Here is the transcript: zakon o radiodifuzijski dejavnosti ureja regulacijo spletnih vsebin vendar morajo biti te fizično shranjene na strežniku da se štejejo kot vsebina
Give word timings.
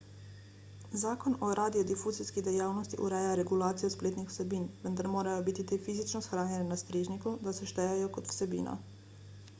zakon 1.01 1.35
o 1.47 1.49
radiodifuzijski 1.59 2.43
dejavnosti 2.47 2.99
ureja 3.09 3.35
regulacijo 3.41 3.91
spletnih 3.97 4.33
vsebin 4.33 4.65
vendar 4.87 5.13
morajo 5.17 5.45
biti 5.51 5.69
te 5.73 5.81
fizično 5.89 6.25
shranjene 6.31 6.67
na 6.73 6.83
strežniku 6.87 7.39
da 7.47 7.57
se 7.61 7.73
štejejo 7.75 8.13
kot 8.19 8.35
vsebina 8.35 8.77